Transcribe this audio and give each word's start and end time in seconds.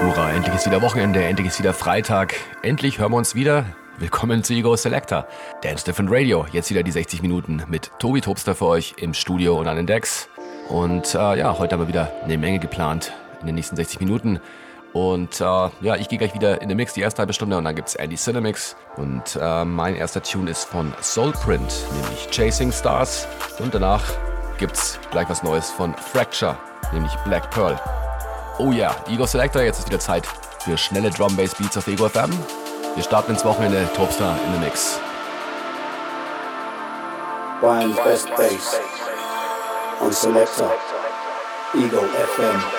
Hurra, 0.00 0.32
endlich 0.32 0.54
ist 0.54 0.66
wieder 0.66 0.80
Wochenende, 0.82 1.22
endlich 1.22 1.48
ist 1.48 1.58
wieder 1.58 1.74
Freitag. 1.74 2.34
Endlich 2.62 2.98
hören 2.98 3.12
wir 3.12 3.18
uns 3.18 3.34
wieder. 3.34 3.66
Willkommen 3.98 4.42
zu 4.42 4.54
Ego 4.54 4.76
Selector. 4.76 5.26
Dance 5.62 5.84
Different 5.84 6.10
Radio. 6.10 6.46
Jetzt 6.52 6.70
wieder 6.70 6.82
die 6.82 6.90
60 6.90 7.22
Minuten 7.22 7.64
mit 7.68 7.90
Tobi 7.98 8.20
Tobster 8.22 8.54
für 8.54 8.66
euch 8.66 8.94
im 8.98 9.12
Studio 9.12 9.58
und 9.58 9.68
an 9.68 9.76
den 9.76 9.86
Decks. 9.86 10.28
Und 10.68 11.14
äh, 11.14 11.38
ja, 11.38 11.58
heute 11.58 11.74
haben 11.74 11.82
wir 11.82 11.88
wieder 11.88 12.12
eine 12.24 12.38
Menge 12.38 12.58
geplant 12.58 13.12
in 13.40 13.46
den 13.46 13.54
nächsten 13.56 13.76
60 13.76 14.00
Minuten. 14.00 14.40
Und 14.96 15.42
äh, 15.42 15.44
ja, 15.44 15.96
ich 15.96 16.08
gehe 16.08 16.18
gleich 16.18 16.32
wieder 16.32 16.62
in 16.62 16.70
den 16.70 16.76
Mix, 16.78 16.94
die 16.94 17.02
erste 17.02 17.18
halbe 17.18 17.34
Stunde, 17.34 17.58
und 17.58 17.64
dann 17.64 17.74
gibt 17.74 17.88
es 17.88 17.96
Andy 17.96 18.16
Cinemix. 18.16 18.76
Und 18.96 19.38
äh, 19.38 19.62
mein 19.62 19.94
erster 19.94 20.22
Tune 20.22 20.50
ist 20.50 20.64
von 20.64 20.94
Soulprint, 21.02 21.70
nämlich 21.92 22.30
Chasing 22.30 22.72
Stars. 22.72 23.28
Und 23.58 23.74
danach 23.74 24.02
gibt 24.56 24.74
es 24.74 24.98
gleich 25.10 25.28
was 25.28 25.42
Neues 25.42 25.70
von 25.70 25.92
Fracture, 25.96 26.56
nämlich 26.94 27.14
Black 27.26 27.50
Pearl. 27.50 27.78
Oh 28.56 28.72
ja, 28.72 28.96
Ego 29.06 29.26
Selector, 29.26 29.60
jetzt 29.60 29.80
ist 29.80 29.88
wieder 29.88 30.00
Zeit 30.00 30.26
für 30.60 30.78
schnelle 30.78 31.10
Drum 31.10 31.36
Bass 31.36 31.54
Beats 31.54 31.76
auf 31.76 31.86
Ego 31.88 32.08
FM. 32.08 32.30
Wir 32.94 33.02
starten 33.02 33.32
ins 33.32 33.44
Wochenende, 33.44 33.86
Topstar 33.94 34.38
in 34.46 34.54
the 34.54 34.60
Mix. 34.60 34.98
Brian's 37.60 37.96
Best 37.96 38.30
Bass 38.34 38.80
on 40.00 40.10
Selector, 40.10 40.72
Eagle 41.74 42.08
FM. 42.34 42.75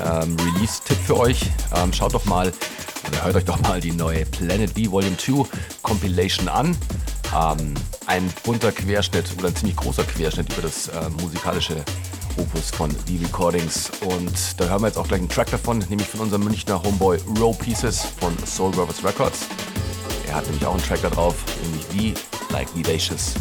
Ähm, 0.00 0.36
Release-Tipp 0.36 0.96
für 1.06 1.18
euch. 1.18 1.42
Ähm, 1.76 1.92
schaut 1.92 2.14
doch 2.14 2.24
mal 2.24 2.52
oder 3.08 3.24
hört 3.24 3.36
euch 3.36 3.44
doch 3.44 3.60
mal 3.62 3.80
die 3.80 3.92
neue 3.92 4.24
Planet 4.26 4.70
V 4.70 4.90
Volume 4.90 5.16
2 5.16 5.44
Compilation 5.82 6.48
an. 6.48 6.76
Ähm, 7.34 7.74
ein 8.06 8.32
bunter 8.44 8.72
Querschnitt 8.72 9.26
oder 9.38 9.48
ein 9.48 9.56
ziemlich 9.56 9.76
großer 9.76 10.04
Querschnitt 10.04 10.52
über 10.52 10.62
das 10.62 10.88
äh, 10.88 11.08
musikalische 11.20 11.76
Opus 12.36 12.70
von 12.70 12.90
V 12.90 12.98
Recordings. 13.22 13.90
Und 14.02 14.32
da 14.58 14.66
hören 14.66 14.82
wir 14.82 14.88
jetzt 14.88 14.96
auch 14.96 15.08
gleich 15.08 15.20
einen 15.20 15.28
Track 15.28 15.50
davon, 15.50 15.78
nämlich 15.88 16.08
von 16.08 16.20
unserem 16.20 16.44
Münchner 16.44 16.82
Homeboy 16.82 17.18
Row 17.38 17.56
Pieces 17.56 18.02
von 18.18 18.36
Soul 18.46 18.70
Brothers 18.72 19.04
Records. 19.04 19.46
Er 20.26 20.36
hat 20.36 20.46
nämlich 20.46 20.64
auch 20.64 20.74
einen 20.74 20.82
Track 20.82 21.02
da 21.02 21.10
drauf, 21.10 21.36
nämlich 21.62 21.84
The 21.92 22.14
Like 22.52 22.68
Vivacious. 22.74 23.34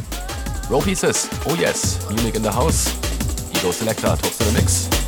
Row 0.69 0.83
Pieces, 0.83 1.27
oh 1.45 1.55
yes, 1.55 1.99
Munich 2.09 2.35
in 2.35 2.43
the 2.43 2.49
house. 2.49 2.91
Ego 3.55 3.71
Selector, 3.71 4.17
Tops 4.17 4.37
to 4.37 4.45
the 4.45 4.51
Mix. 4.53 4.98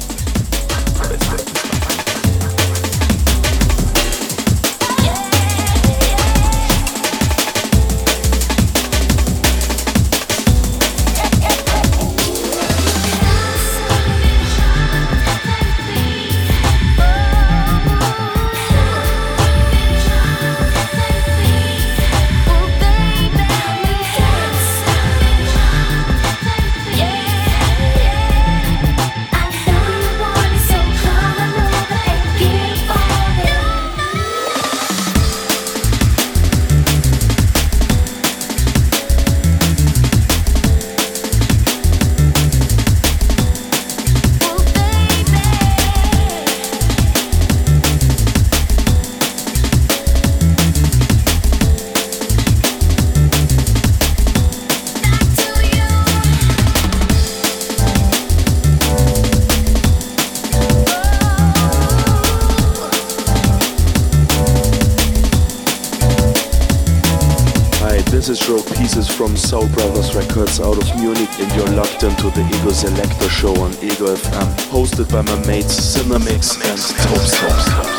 Soul 69.51 69.67
Brothers 69.67 70.15
Records 70.15 70.61
out 70.61 70.77
of 70.77 70.95
Munich 70.95 71.27
and 71.37 71.51
you're 71.57 71.75
locked 71.75 72.03
into 72.03 72.29
the 72.29 72.47
Ego 72.57 72.71
Selector 72.71 73.27
show 73.27 73.53
on 73.59 73.73
Ego 73.83 74.15
FM, 74.15 74.47
hosted 74.71 75.11
by 75.11 75.21
my 75.23 75.45
mates 75.45 75.75
Cinemix 75.75 76.55
and 76.55 76.79
Tops 76.79 77.90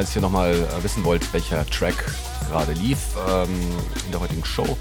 falls 0.00 0.16
ihr 0.16 0.22
nochmal 0.22 0.54
äh, 0.54 0.82
wissen 0.82 1.04
wollt, 1.04 1.30
welcher 1.34 1.66
Track 1.66 2.06
gerade 2.48 2.72
lief 2.72 2.98
ähm, 3.28 3.50
in 4.06 4.12
der 4.12 4.20
heutigen 4.20 4.42
Show. 4.46 4.78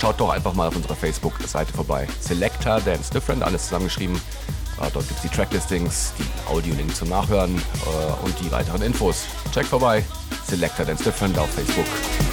Schaut 0.00 0.20
doch 0.20 0.30
einfach 0.30 0.54
mal 0.54 0.68
auf 0.68 0.76
unserer 0.76 0.94
Facebook-Seite 0.94 1.72
vorbei. 1.72 2.06
Selector 2.20 2.80
Dance 2.80 3.12
Different, 3.12 3.42
alles 3.42 3.64
zusammengeschrieben. 3.64 4.14
Äh, 4.14 4.88
dort 4.92 5.08
gibt 5.08 5.16
es 5.16 5.22
die 5.22 5.28
Tracklistings, 5.28 6.12
die 6.20 6.48
Audio-Link 6.48 6.94
zum 6.94 7.08
Nachhören 7.08 7.56
äh, 7.56 8.24
und 8.24 8.38
die 8.38 8.52
weiteren 8.52 8.82
Infos. 8.82 9.24
Checkt 9.52 9.66
vorbei. 9.66 10.04
Selector 10.46 10.86
Dance 10.86 11.02
Different 11.02 11.36
auf 11.36 11.50
Facebook. 11.50 12.29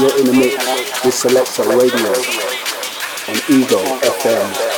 You're 0.00 0.18
in 0.18 0.24
the 0.24 0.32
mix 0.32 1.04
with 1.04 1.12
Selector 1.12 1.62
Radio 1.76 2.08
on 3.28 3.36
Ego 3.52 3.76
FM. 4.00 4.69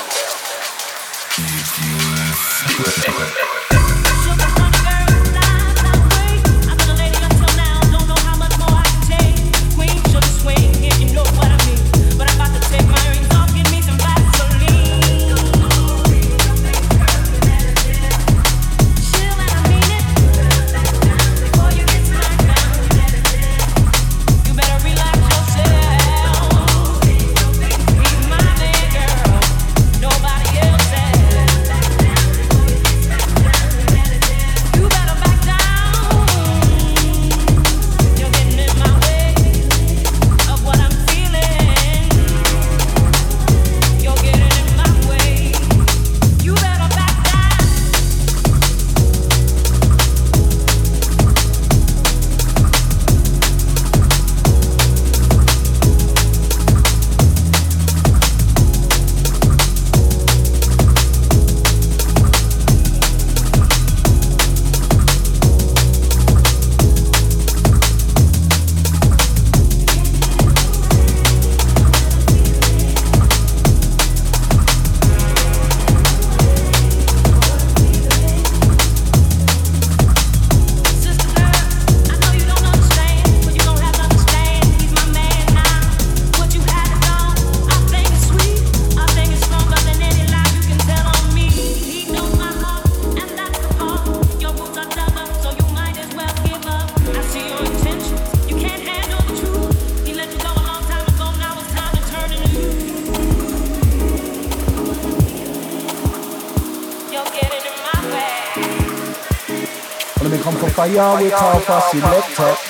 Fire 110.94 111.22
with 111.22 111.32
Alpha 111.32 111.80
Selector. 111.90 112.61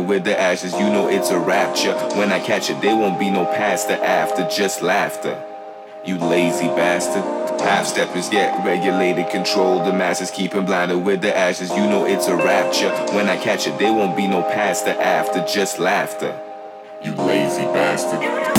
With 0.00 0.24
the 0.24 0.38
ashes, 0.38 0.72
you 0.72 0.88
know 0.90 1.08
it's 1.08 1.30
a 1.30 1.38
rapture. 1.38 1.94
When 2.16 2.30
I 2.30 2.38
catch 2.38 2.70
it, 2.70 2.80
there 2.80 2.94
won't 2.94 3.18
be 3.18 3.30
no 3.30 3.44
past 3.44 3.88
or 3.88 3.94
after, 3.94 4.46
just 4.48 4.82
laughter. 4.82 5.42
You 6.04 6.18
lazy 6.18 6.66
bastard. 6.68 7.24
Half 7.60 7.86
steppers 7.86 8.32
yet 8.32 8.64
regulated, 8.66 9.30
control 9.30 9.84
the 9.84 9.92
masses, 9.92 10.30
keeping 10.30 10.64
blinded 10.64 11.04
with 11.04 11.22
the 11.22 11.36
ashes. 11.36 11.70
You 11.70 11.86
know 11.88 12.04
it's 12.06 12.26
a 12.26 12.36
rapture. 12.36 12.90
When 13.14 13.28
I 13.28 13.36
catch 13.36 13.66
it, 13.66 13.78
there 13.78 13.92
won't 13.92 14.16
be 14.16 14.26
no 14.26 14.42
past 14.42 14.86
or 14.86 14.90
after, 14.90 15.44
just 15.46 15.78
laughter. 15.78 16.38
You 17.02 17.14
lazy 17.14 17.62
bastard. 17.62 18.51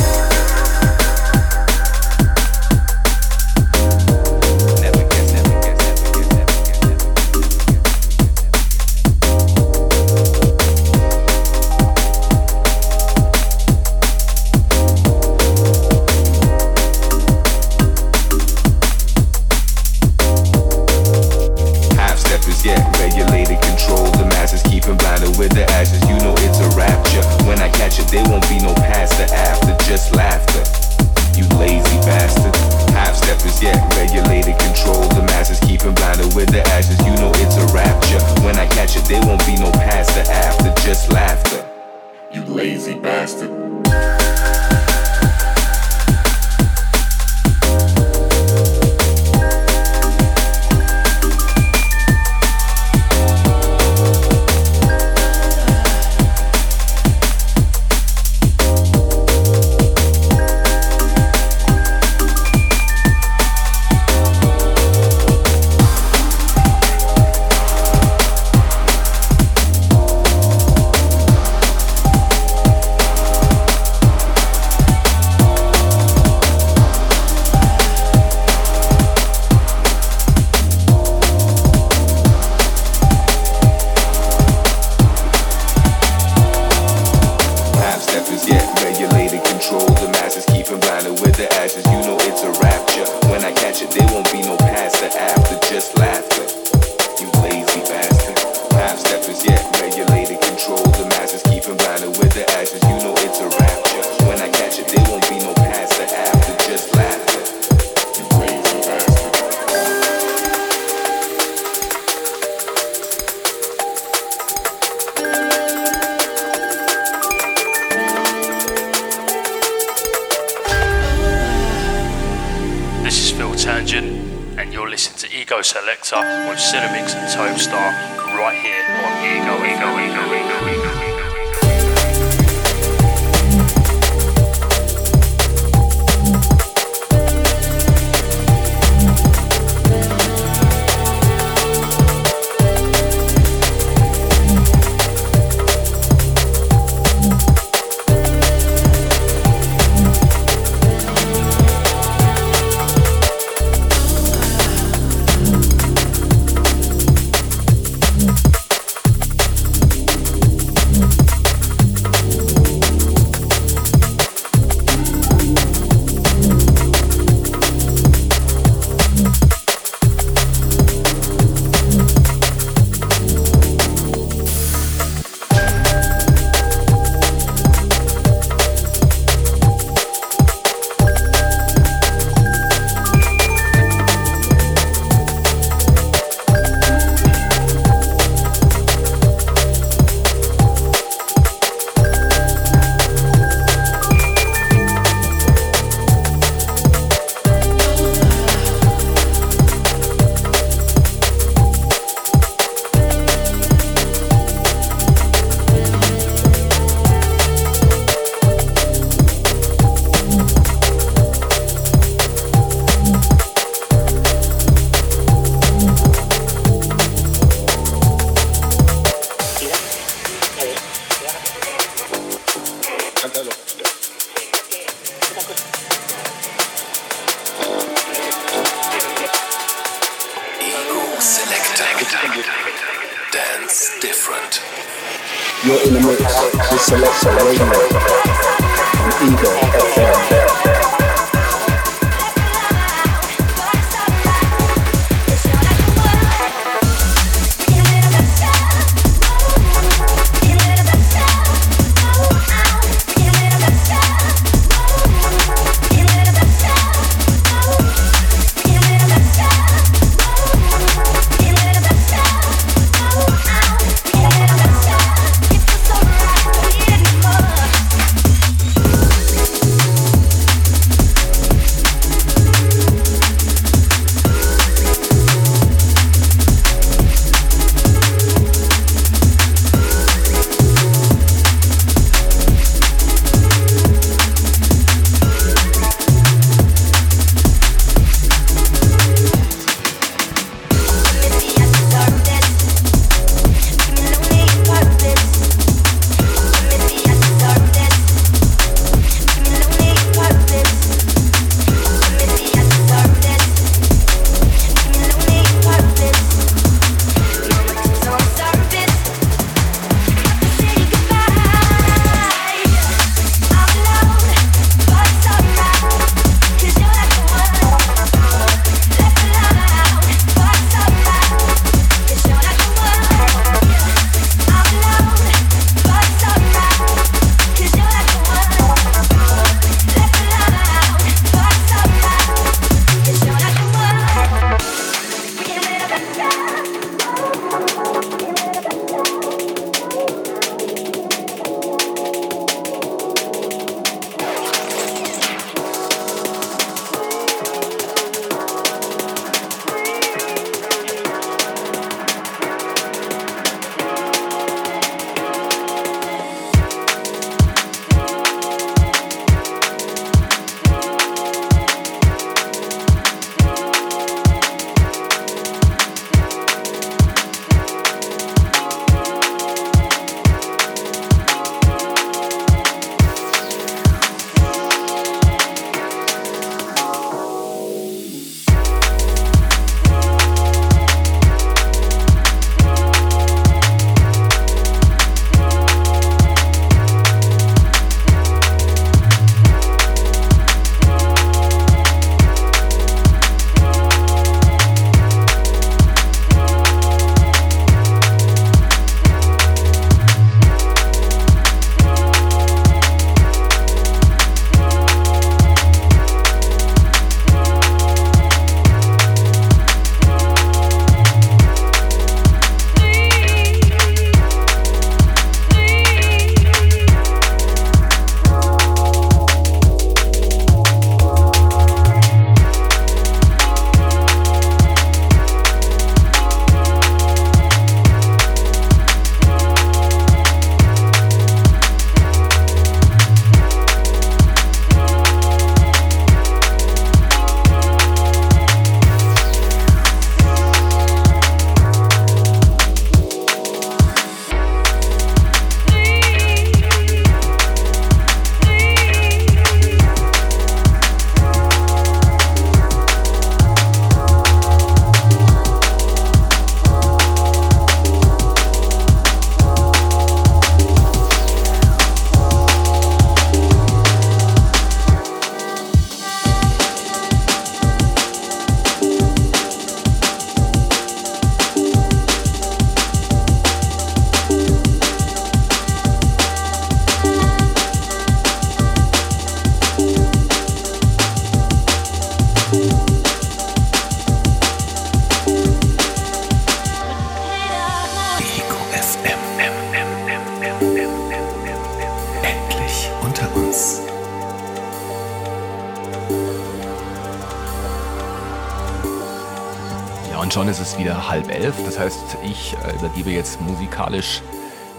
Übergebe 503.03 503.11
jetzt 503.11 503.41
musikalisch 503.41 504.21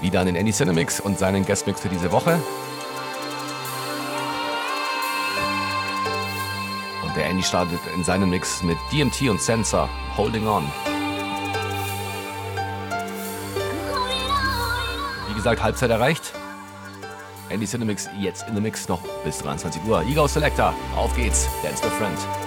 wieder 0.00 0.20
an 0.20 0.26
den 0.26 0.36
Andy 0.36 0.52
Cinemix 0.52 1.00
und 1.00 1.18
seinen 1.18 1.44
Guestmix 1.44 1.80
für 1.80 1.88
diese 1.88 2.10
Woche. 2.10 2.40
Und 7.04 7.16
der 7.16 7.26
Andy 7.26 7.42
startet 7.42 7.80
in 7.94 8.02
seinem 8.02 8.30
Mix 8.30 8.62
mit 8.62 8.78
DMT 8.92 9.28
und 9.28 9.40
Sensor, 9.40 9.88
Holding 10.16 10.46
On. 10.46 10.64
Wie 15.28 15.34
gesagt, 15.34 15.62
Halbzeit 15.62 15.90
erreicht. 15.90 16.32
Andy 17.50 17.66
Cinemix 17.66 18.08
jetzt 18.18 18.48
in 18.48 18.54
the 18.54 18.60
Mix 18.60 18.88
noch 18.88 19.00
bis 19.24 19.38
23 19.38 19.82
Uhr. 19.84 20.02
Ego 20.02 20.26
Selector, 20.26 20.74
auf 20.96 21.14
geht's, 21.14 21.46
Dance 21.62 21.82
the 21.82 21.90
Friend. 21.90 22.43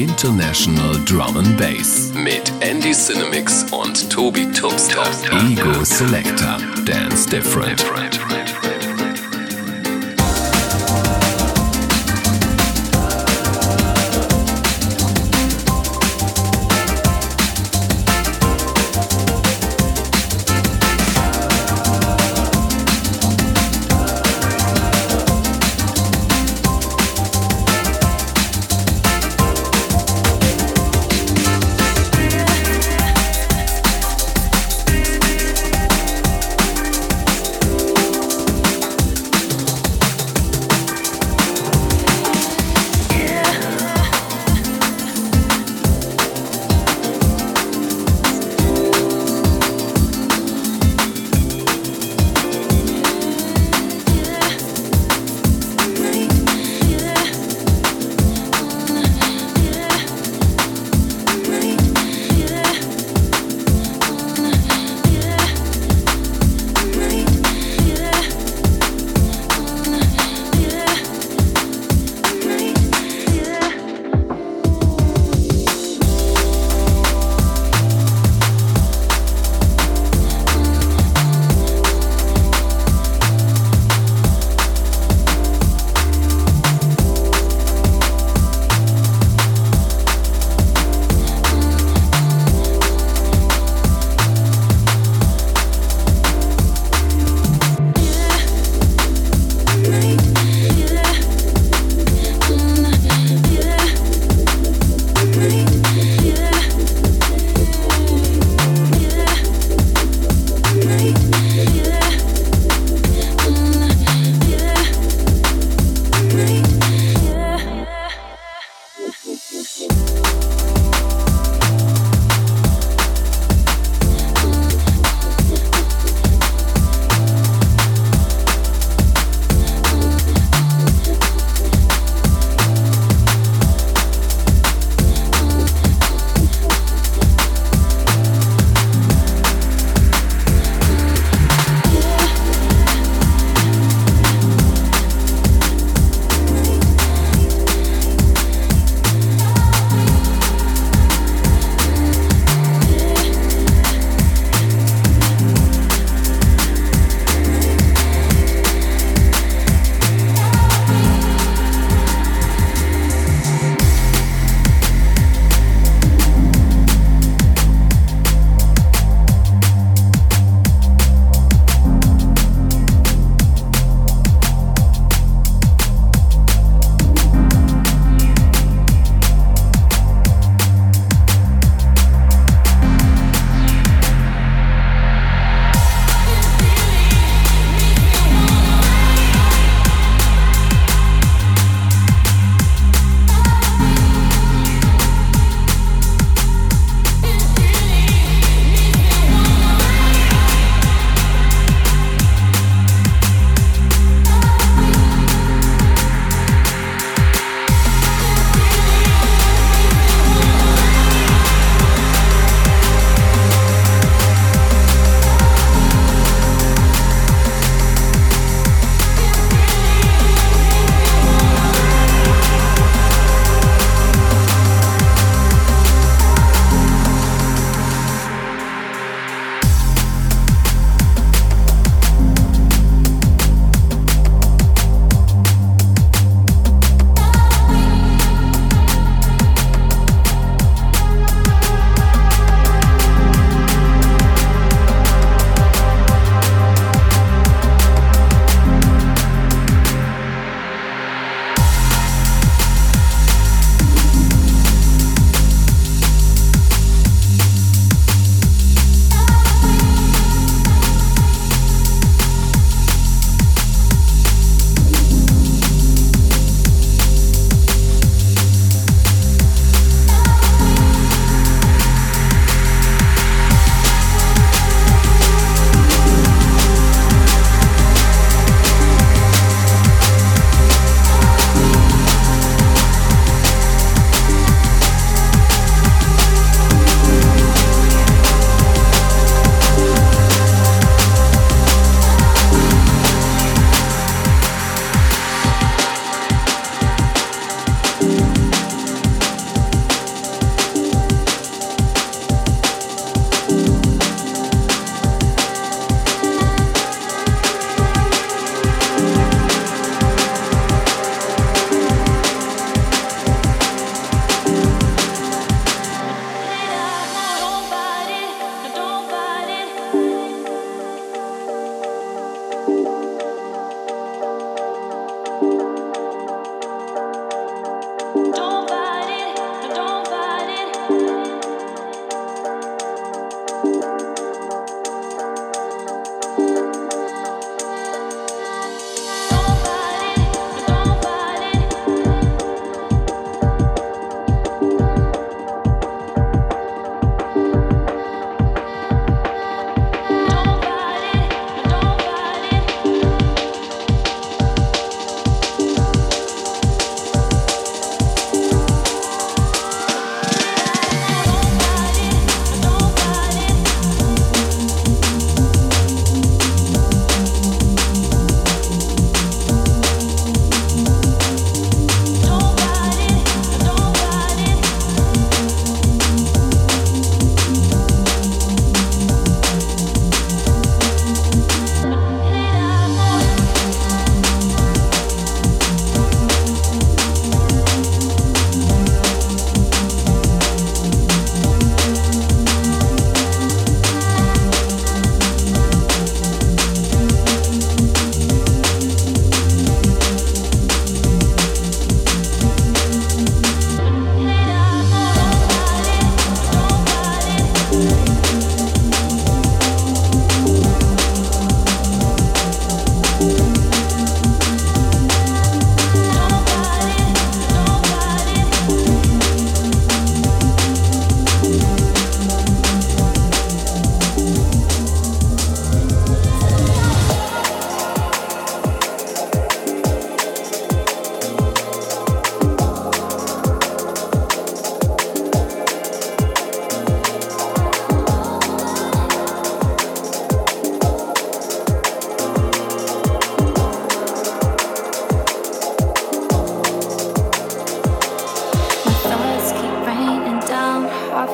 International 0.00 0.94
Drum 1.04 1.36
and 1.36 1.58
Bass 1.58 2.10
mit 2.14 2.50
Andy 2.62 2.94
Cinemix 2.94 3.70
und 3.70 4.08
Tobi 4.10 4.50
Tupster. 4.50 5.04
Ego 5.46 5.84
Selector. 5.84 6.56
Dance 6.86 7.26
different. 7.26 7.84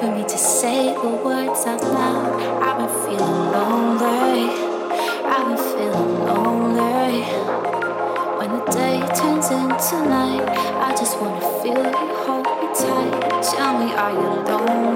for 0.06 0.14
me 0.14 0.22
to 0.22 0.38
say 0.38 0.94
the 0.94 1.08
words 1.24 1.66
out 1.66 1.82
loud. 1.82 2.40
I've 2.62 2.78
been 2.78 2.88
feeling 3.04 3.40
lonely. 3.56 4.50
I've 5.34 5.46
been 5.48 5.58
feeling 5.74 6.24
lonely. 6.26 7.22
When 8.38 8.50
the 8.56 8.64
day 8.70 9.00
turns 9.18 9.50
into 9.50 10.08
night, 10.08 10.48
I 10.86 10.94
just 10.96 11.20
wanna 11.20 11.40
feel 11.60 11.82
you 12.00 12.08
hold 12.24 12.46
me 12.60 12.68
tight. 12.82 13.42
Tell 13.42 13.72
me, 13.78 13.92
are 13.94 14.12
you 14.12 14.30
lonely? 14.50 14.95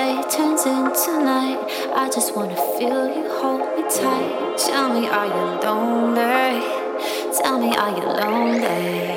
Day 0.00 0.22
turns 0.30 0.64
into 0.64 1.22
night, 1.22 1.60
I 1.94 2.08
just 2.08 2.34
wanna 2.34 2.56
feel 2.56 3.06
you 3.14 3.28
hold 3.38 3.60
me 3.76 3.82
tight. 3.82 4.56
Tell 4.56 4.88
me, 4.94 5.06
are 5.06 5.26
you 5.26 5.44
lonely? 5.60 6.64
Tell 7.36 7.58
me, 7.58 7.76
are 7.76 7.90
you 7.94 8.06
lonely? 8.06 9.10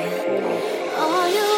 kommen 1.34 1.53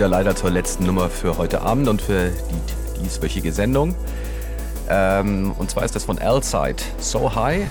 wir 0.00 0.08
leider 0.08 0.34
zur 0.34 0.48
letzten 0.48 0.86
Nummer 0.86 1.10
für 1.10 1.36
heute 1.36 1.60
Abend 1.60 1.86
und 1.86 2.00
für 2.00 2.30
die 2.30 3.02
dieswöchige 3.02 3.52
Sendung. 3.52 3.94
Ähm, 4.88 5.52
und 5.58 5.70
zwar 5.70 5.84
ist 5.84 5.94
das 5.94 6.04
von 6.04 6.16
L-Side, 6.16 6.76
So 6.98 7.34
High. 7.34 7.68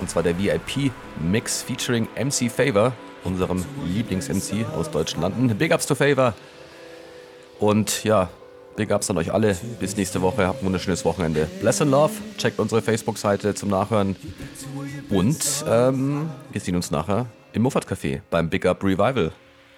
Und 0.00 0.08
zwar 0.08 0.22
der 0.22 0.38
VIP-Mix 0.38 1.62
featuring 1.62 2.06
MC 2.14 2.48
Favor, 2.48 2.92
unserem 3.24 3.64
Lieblings-MC 3.84 4.64
aus 4.78 4.92
deutschen 4.92 5.22
Landen. 5.22 5.48
Big 5.58 5.74
Ups 5.74 5.84
to 5.86 5.96
Favor. 5.96 6.34
Und 7.58 8.04
ja, 8.04 8.28
Big 8.76 8.92
Ups 8.92 9.10
an 9.10 9.18
euch 9.18 9.32
alle. 9.32 9.56
Bis 9.80 9.96
nächste 9.96 10.22
Woche. 10.22 10.46
Habt 10.46 10.62
ein 10.62 10.66
wunderschönes 10.66 11.04
Wochenende. 11.04 11.48
Bless 11.62 11.82
and 11.82 11.90
Love. 11.90 12.12
Checkt 12.38 12.60
unsere 12.60 12.80
Facebook-Seite 12.80 13.56
zum 13.56 13.70
Nachhören. 13.70 14.14
Und 15.10 15.64
ähm, 15.68 16.30
wir 16.52 16.60
sehen 16.60 16.76
uns 16.76 16.92
nachher 16.92 17.26
im 17.52 17.62
Muffat 17.62 17.88
Café 17.88 18.20
beim 18.30 18.48
Big 18.48 18.66
Up 18.66 18.84
Revival. 18.84 19.32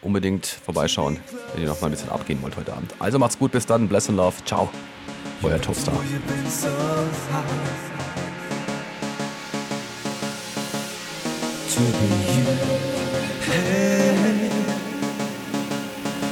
Unbedingt 0.05 0.47
vorbeischauen, 0.47 1.19
wenn 1.53 1.63
ihr 1.63 1.69
noch 1.69 1.81
mal 1.81 1.89
ein 1.89 1.93
bisschen 1.93 2.11
abgehen 2.11 2.41
wollt 2.43 2.57
heute 2.57 2.73
Abend. 2.73 2.95
Also 2.99 3.19
macht's 3.19 3.39
gut, 3.39 3.53
bis 3.53 3.67
dann. 3.67 3.89
Bless 3.89 4.09
and 4.09 4.19
Love. 4.19 4.37
Ciao. 4.45 4.69
Euer 5.43 5.61
Topstar. 5.61 5.95
to 11.75 11.81
be 11.81 12.07
you. 12.37 12.45
Hey, 13.43 14.49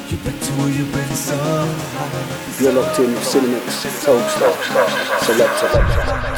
you 0.09 0.17
back 0.19 0.39
to 0.41 0.53
where 0.53 0.71
you've 0.71 0.93
been 0.93 1.15
so 1.17 1.37
high. 1.37 2.63
You're 2.63 2.73
locked 2.73 3.01
in 3.01 3.13
Cinemix, 3.17 3.83
Soulstar, 4.05 4.53
Selector. 5.25 5.69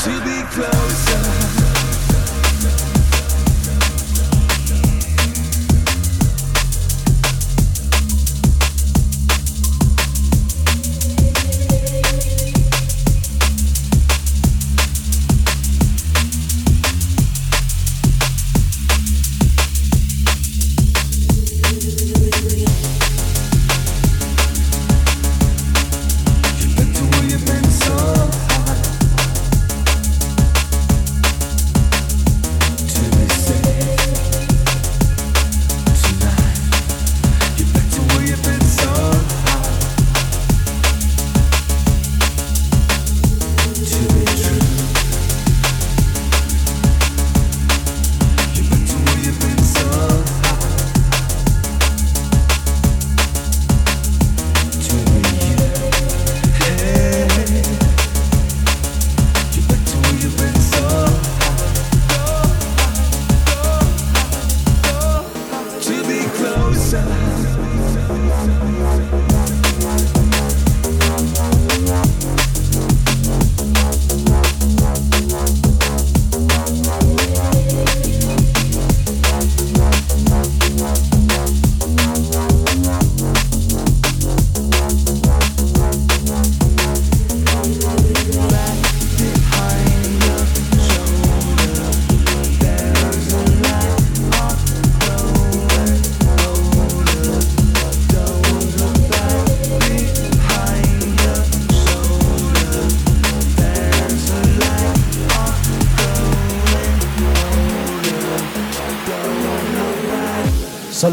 To 0.05 0.24
be 0.24 0.43
closer. 0.55 1.43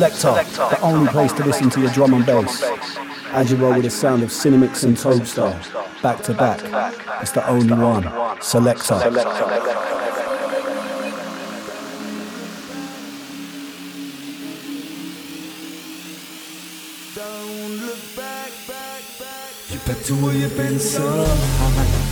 Selector, 0.10 0.34
the 0.58 0.82
only 0.82 1.08
place 1.12 1.32
to 1.34 1.45
listen 1.45 1.70
to 1.70 1.80
your 1.80 1.91
drum 1.91 2.16
and 2.16 2.26
bass. 2.26 2.64
As 3.34 3.52
you 3.52 3.58
roll 3.58 3.76
with 3.76 3.84
the 3.84 3.91
sound 3.91 4.24
of 4.24 4.30
Cinemix 4.30 4.84
and 4.84 4.97
Toadstar, 4.97 5.54
back 6.02 6.24
to 6.24 6.34
back. 6.34 6.60
It's 7.22 7.32
the 7.34 7.47
only 7.47 7.72
one. 7.72 8.10
Selector. 8.41 8.95
Don't 8.95 9.12
look 17.80 18.16
back, 18.16 18.52
back, 18.68 19.04
back. 19.20 19.54
You're 19.70 19.80
back 19.82 20.04
to 20.06 20.16
where 20.16 20.34
you've 20.34 20.58
been 20.58 20.80
so. 20.80 22.11